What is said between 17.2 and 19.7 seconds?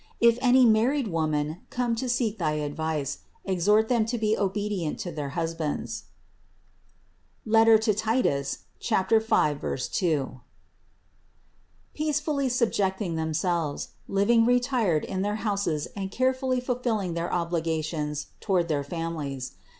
obligations toward their families.